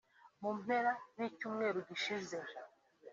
[0.41, 2.37] mu mpera z’icyumweru gishinze